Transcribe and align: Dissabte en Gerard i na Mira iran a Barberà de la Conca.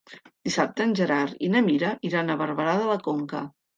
Dissabte 0.47 0.87
en 0.87 0.95
Gerard 1.01 1.45
i 1.47 1.49
na 1.57 1.63
Mira 1.67 1.91
iran 2.11 2.33
a 2.33 2.39
Barberà 2.43 2.75
de 2.81 2.89
la 2.93 2.99
Conca. 3.11 3.45